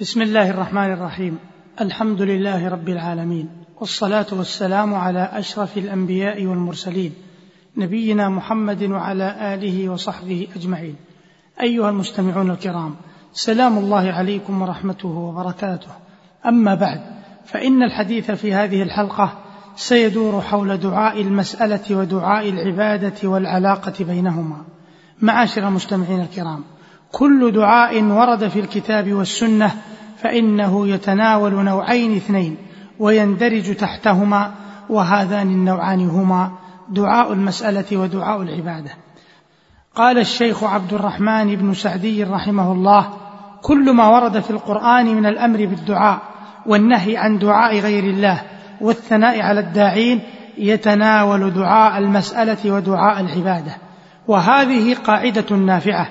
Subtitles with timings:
[0.00, 1.38] بسم الله الرحمن الرحيم.
[1.80, 3.48] الحمد لله رب العالمين.
[3.80, 7.14] والصلاة والسلام على أشرف الأنبياء والمرسلين
[7.76, 10.96] نبينا محمد وعلى آله وصحبه أجمعين.
[11.62, 12.94] أيها المستمعون الكرام
[13.32, 15.90] سلام الله عليكم ورحمته وبركاته.
[16.46, 17.00] أما بعد
[17.44, 19.38] فإن الحديث في هذه الحلقة
[19.76, 24.64] سيدور حول دعاء المسألة ودعاء العبادة والعلاقة بينهما.
[25.22, 26.64] معاشر المستمعين الكرام
[27.12, 29.72] كل دعاء ورد في الكتاب والسنة
[30.16, 32.56] فإنه يتناول نوعين اثنين
[32.98, 34.54] ويندرج تحتهما
[34.88, 36.52] وهذان النوعان هما
[36.88, 38.90] دعاء المسألة ودعاء العبادة.
[39.94, 43.08] قال الشيخ عبد الرحمن بن سعدي رحمه الله
[43.62, 46.18] كل ما ورد في القرآن من الأمر بالدعاء
[46.66, 48.42] والنهي عن دعاء غير الله
[48.80, 50.20] والثناء على الداعين
[50.58, 53.76] يتناول دعاء المسألة ودعاء العبادة.
[54.28, 56.08] وهذه قاعدة نافعة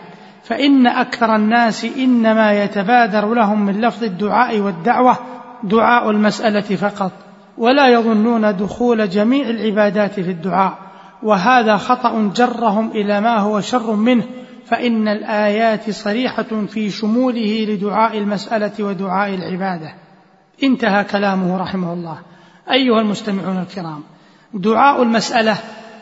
[0.48, 5.18] فإن أكثر الناس إنما يتبادر لهم من لفظ الدعاء والدعوة
[5.64, 7.12] دعاء المسألة فقط
[7.58, 10.78] ولا يظنون دخول جميع العبادات في الدعاء
[11.24, 14.24] وهذا خطأ جرهم إلى ما هو شر منه
[14.66, 19.94] فإن الآيات صريحة في شموله لدعاء المسألة ودعاء العبادة.
[20.64, 22.20] انتهى كلامه رحمه الله.
[22.72, 24.04] أيها المستمعون الكرام
[24.54, 25.58] دعاء المسألة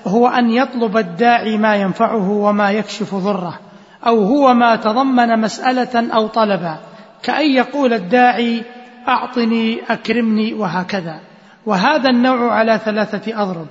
[0.07, 3.59] هو أن يطلب الداعي ما ينفعه وما يكشف ضره.
[4.07, 6.79] أو هو ما تضمن مسألة أو طلبا
[7.23, 8.63] كأن يقول الداعي
[9.07, 11.19] أعطني أكرمني وهكذا.
[11.65, 13.67] وهذا النوع على ثلاثة أضرب.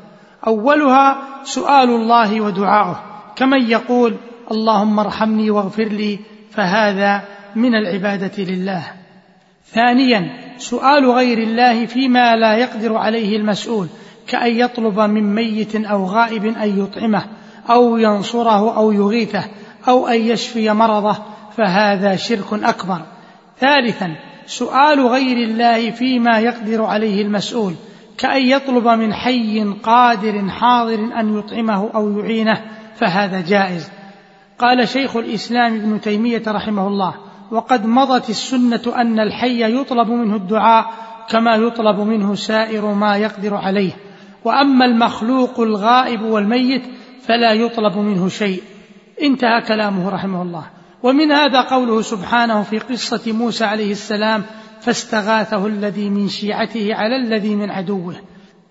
[0.46, 3.02] أولها سؤال الله ودعاؤه.
[3.36, 4.14] كمن يقول
[4.50, 6.18] اللهم ارحمني واغفر لي
[6.50, 7.22] فهذا
[7.56, 8.82] من العبادة لله.
[9.66, 13.88] ثانيا سؤال غير الله فيما لا يقدر عليه المسؤول
[14.27, 17.24] كأن يطلب من ميت أو غائب أن يطعمه
[17.70, 19.44] أو ينصره أو يغيثه.
[19.88, 21.16] أو أن يشفي مرضه
[21.56, 23.00] فهذا شرك أكبر.
[23.58, 27.74] ثالثا سؤال غير الله فيما يقدر عليه المسؤول
[28.18, 32.62] كأن يطلب من حي قادر حاضر أن يطعمه أو يعينه
[32.96, 33.90] فهذا جائز.
[34.58, 37.14] قال شيخ الإسلام ابن تيمية رحمه الله
[37.51, 40.90] وقد مضت السنة أن الحي يطلب منه الدعاء
[41.30, 43.92] كما يطلب منه سائر ما يقدر عليه.
[44.45, 46.83] وأما المخلوق الغائب والميت
[47.27, 48.62] فلا يطلب منه شيء.
[49.23, 50.64] انتهى كلامه رحمه الله.
[51.02, 54.42] ومن هذا قوله سبحانه في قصة موسى عليه السلام
[54.80, 58.14] فاستغاثه الذي من شيعته على الذي من عدوه.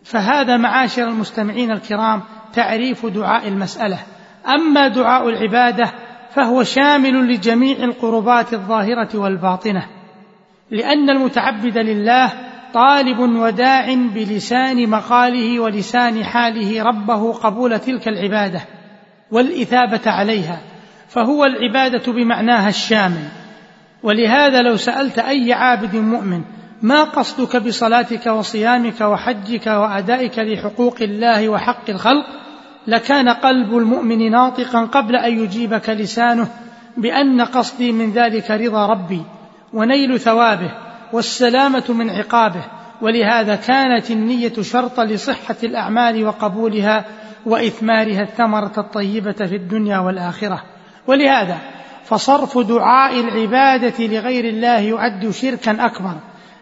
[0.03, 2.21] فهذا معاشر المستمعين الكرام
[2.53, 3.99] تعريف دعاء المسألة.
[4.47, 5.91] أما دعاء العبادة
[6.29, 9.87] فهو شامل لجميع القربات الظاهرة والباطنة.
[10.71, 12.31] لأن المتعبد لله
[12.73, 18.61] طالب وداع بلسان مقاله ولسان حاله ربه قبول تلك العبادة.
[19.33, 20.59] والإثابة عليها
[21.07, 23.23] فهو العبادة بمعناها الشامل.
[24.03, 26.41] ولهذا لو سألت أي عابد مؤمن
[26.81, 32.25] ما قصدك بصلاتك وصيامك وحجك وأدائك لحقوق الله وحق الخلق؟
[32.87, 36.47] لكان قلب المؤمن ناطقا قبل أن يجيبك لسانه
[36.97, 39.21] بأن قصدي من ذلك رضا ربي
[39.73, 40.71] ونيل ثوابه
[41.13, 42.63] والسلامة من عقابه.
[43.01, 47.05] ولهذا كانت النية شرطا لصحة الأعمال وقبولها
[47.45, 50.63] وإثمارها الثمرة الطيبة في الدنيا والآخرة.
[51.07, 51.57] ولهذا
[52.03, 56.15] فصرف دعاء العبادة لغير الله يعد شركا أكبر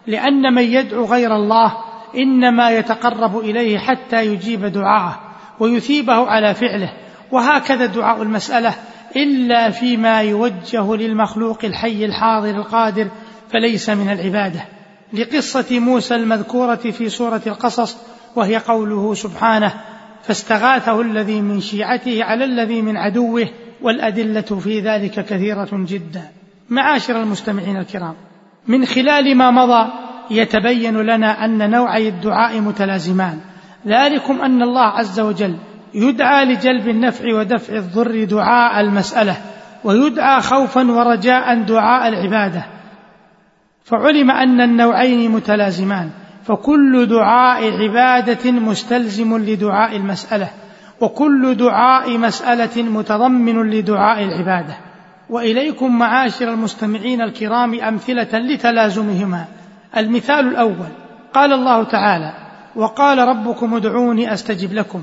[0.06, 1.72] لأن من يدعو غير الله
[2.16, 5.20] إنما يتقرب إليه حتى يجيب دعاءه
[5.60, 6.92] ويثيبه على فعله.
[7.32, 8.74] وهكذا دعاء المسألة
[9.16, 13.08] إلا فيما يوجه للمخلوق الحي الحاضر القادر
[13.52, 14.64] فليس من العبادة.
[15.12, 17.96] لقصة موسى المذكورة في سورة القصص
[18.36, 19.72] وهي قوله سبحانه
[20.22, 23.48] فاستغاثه الذي من شيعته على الذي من عدوه
[23.82, 26.22] والأدلة في ذلك كثيرة جدا.
[26.70, 28.14] معاشر المستمعين الكرام
[28.66, 29.92] من خلال ما مضى
[30.30, 33.40] يتبين لنا أن نوعي الدعاء متلازمان.
[33.86, 35.56] ذلكم أن الله عز وجل
[35.94, 39.36] يدعى لجلب النفع ودفع الضر دعاء المسألة
[39.84, 42.66] ويدعى خوفا ورجاء دعاء العبادة.
[43.84, 46.10] فعلم أن النوعين متلازمان.
[46.44, 50.50] فكل دعاء عبادة مستلزم لدعاء المسألة
[51.00, 54.76] وكل دعاء مسألة متضمن لدعاء العبادة.
[55.30, 59.44] وإليكم معاشر المستمعين الكرام أمثلة لتلازمهما.
[59.96, 60.88] المثال الأول
[61.34, 62.32] قال الله تعالى
[62.76, 65.02] وقال ربكم ادعوني أستجب لكم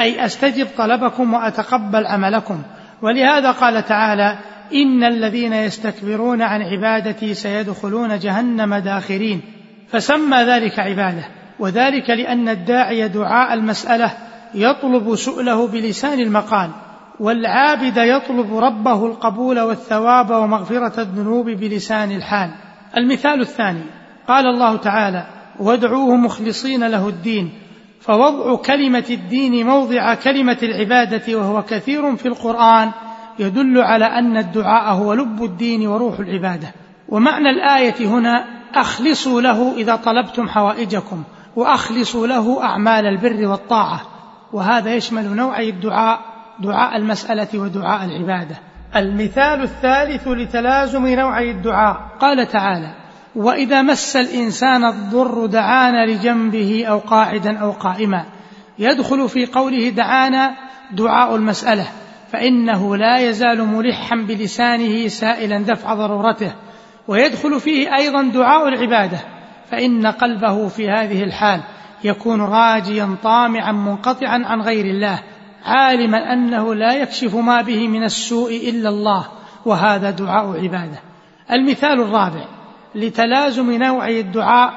[0.00, 2.62] أي أستجب طلبكم وأتقبل عملكم.
[3.02, 4.38] ولهذا قال تعالى
[4.74, 9.40] إن الذين يستكبرون عن عبادتي سيدخلون جهنم داخرين.
[9.88, 11.24] فسمى ذلك عبادة
[11.58, 14.12] وذلك لأن الداعي دعاء المسألة
[14.54, 16.70] يطلب سؤله بلسان المقال
[17.20, 22.50] والعابد يطلب ربه القبول والثواب ومغفرة الذنوب بلسان الحال.
[22.96, 23.82] المثال الثاني
[24.28, 25.26] قال الله تعالى
[25.60, 27.52] وادعوه مخلصين له الدين
[28.00, 32.90] فوضع كلمة الدين موضع كلمة العبادة وهو كثير في القرآن
[33.38, 36.68] يدل على أن الدعاء هو لب الدين وروح العبادة.
[37.08, 38.44] ومعنى الآية هنا
[38.74, 41.22] أخلصوا له إذا طلبتم حوائجكم
[41.56, 44.00] وأخلصوا له أعمال البر والطاعة.
[44.52, 46.20] وهذا يشمل نوعي الدعاء
[46.60, 48.56] دعاء المسألة ودعاء العبادة.
[48.96, 51.96] المثال الثالث لتلازم نوعي الدعاء.
[52.20, 52.94] قال تعالى
[53.36, 58.24] وإذا مس الإنسان الضر دعانا لجنبه أو قاعدا أو قائما.
[58.78, 60.54] يدخل في قوله دعانا
[60.92, 61.86] دعاء المسألة
[62.32, 66.52] فإنه لا يزال ملحا بلسانه سائلا دفع ضرورته.
[67.08, 69.18] ويدخل فيه أيضا دعاء العبادة
[69.70, 71.60] فإن قلبه في هذه الحال
[72.04, 75.22] يكون راجيا طامعا منقطعا عن غير الله
[75.64, 79.26] عالما أنه لا يكشف ما به من السوء إلا الله
[79.64, 80.98] وهذا دعاء عبادة.
[81.52, 82.44] المثال الرابع
[82.94, 84.74] لتلازم نوع الدعاء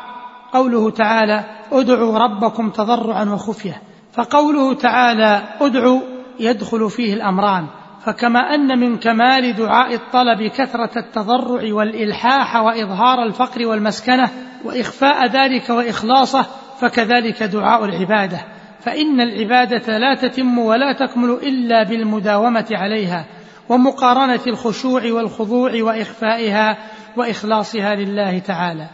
[0.53, 3.81] قوله تعالى ادعوا ربكم تضرعا وخفية
[4.13, 6.01] فقوله تعالى ادعوا
[6.39, 7.67] يدخل فيه الأمران
[8.07, 14.29] فكما أن من كمال دعاء الطلب كثرة التضرع والإلحاح وإظهار الفقر والمسكنة
[14.65, 16.45] وإخفاء ذلك وإخلاصه
[16.79, 18.39] فكذلك دعاء العبادة.
[18.79, 23.25] فإن العبادة لا تتم ولا تكمل إلا بالمداومة عليها
[23.69, 26.77] ومقارنة الخشوع والخضوع وإخفائها
[27.17, 28.87] وإخلاصها لله تعالى.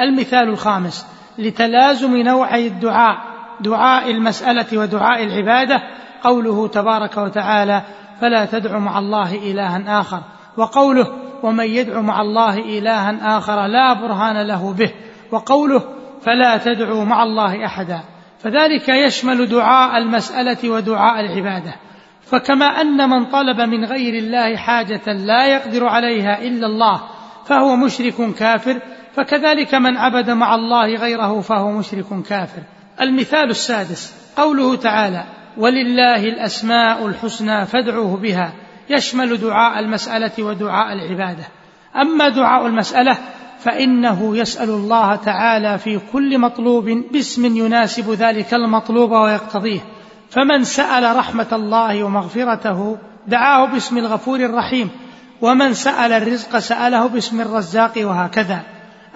[0.00, 1.06] المثال الخامس
[1.38, 3.16] لتلازم نوعي الدعاء
[3.60, 5.80] دعاء المسألة ودعاء العبادة
[6.22, 7.82] قوله تبارك وتعالى
[8.20, 10.20] فلا تدع مع الله إلها آخر.
[10.56, 11.06] وقوله
[11.42, 14.92] ومن يدع مع الله إلها آخر لا برهان له به.
[15.32, 15.82] وقوله
[16.22, 18.00] فلا تدعوا مع الله أحدا.
[18.38, 21.74] فذلك يشمل دعاء المسألة ودعاء العبادة.
[22.22, 27.02] فكما أن من طلب من غير الله حاجة لا يقدر عليها إلا الله
[27.44, 28.80] فهو مشرك كافر.
[29.14, 32.62] فكذلك من عبد مع الله غيره فهو مشرك كافر.
[33.00, 35.24] المثال السادس قوله تعالى
[35.56, 38.52] ولله الأسماء الحسنى فادعوه بها.
[38.90, 41.44] يشمل دعاء المسألة ودعاء العبادة.
[41.96, 43.16] أما دعاء المسألة
[43.58, 49.80] فإنه يسأل الله تعالى في كل مطلوب باسم يناسب ذلك المطلوب ويقتضيه.
[50.30, 54.90] فمن سأل رحمة الله ومغفرته دعاه باسم الغفور الرحيم.
[55.42, 58.60] ومن سأل الرزق سأله باسم الرزاق وهكذا.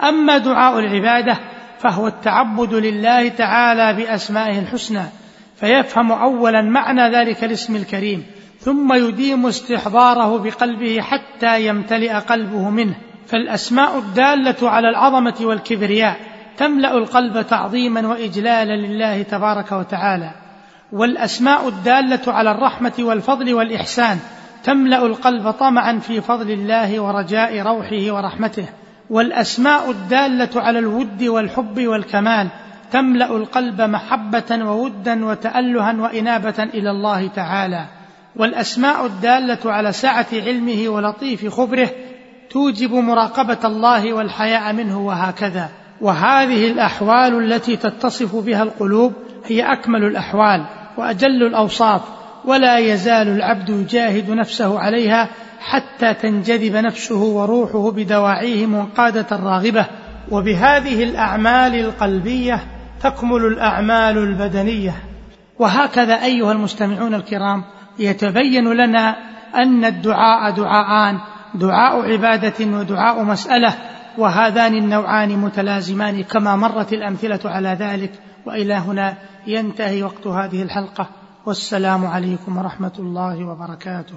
[0.03, 1.37] أما دعاء العبادة
[1.79, 5.20] فهو التعبد لله تعالى بأسمائه الحسنى.
[5.61, 8.25] فيفهم أولا معنى ذلك الاسم الكريم
[8.59, 12.95] ثم يديم استحضاره بقلبه حتى يمتلئ قلبه منه.
[13.27, 16.15] فالأسماء الدالة على العظمة والكبرياء
[16.57, 20.31] تملأ القلب تعظيما وإجلالا لله تبارك وتعالى.
[20.91, 24.19] والأسماء الدالة على الرحمة والفضل والإحسان
[24.63, 28.65] تملأ القلب طمعا في فضل الله ورجاء روحه ورحمته.
[29.09, 32.47] والأسماء الدالة على الود والحب والكمال
[32.91, 37.85] تملأ القلب محبة وودا وتألها وإنابة إلى الله تعالى.
[38.35, 41.89] والأسماء الدالة على سعة علمه ولطيف خبره
[42.49, 45.69] توجب مراقبة الله والحياء منه وهكذا.
[46.01, 49.13] وهذه الأحوال التي تتصف بها القلوب
[49.45, 50.65] هي أكمل الأحوال
[50.97, 52.01] وأجل الاوصاف
[52.45, 55.29] ولا يزال العبد يجاهد نفسه عليها
[55.59, 59.85] حتى تنجذب نفسه وروحه بدواعيه منقادة راغبة.
[60.31, 62.63] وبهذه الأعمال القلبية
[63.03, 64.95] تكمل الأعمال البدنية.
[65.59, 67.63] وهكذا أيها المستمعون الكرام
[67.99, 69.15] يتبين لنا
[69.55, 71.19] أن الدعاء دعاءان
[71.55, 73.73] دعاء عبادة ودعاء مسألة
[74.17, 78.11] وهذان النوعان متلازمان كما مرت الأمثلة على ذلك.
[78.45, 79.17] وإلى هنا
[79.47, 81.09] ينتهي وقت هذه الحلقة.
[81.45, 84.15] والسلام عليكم ورحمة الله وبركاته.